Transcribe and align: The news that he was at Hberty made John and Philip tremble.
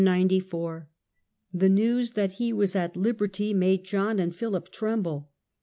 The 0.01 0.89
news 1.69 2.11
that 2.13 2.31
he 2.39 2.51
was 2.51 2.75
at 2.75 2.95
Hberty 2.95 3.53
made 3.53 3.83
John 3.83 4.17
and 4.17 4.35
Philip 4.35 4.71
tremble. 4.71 5.29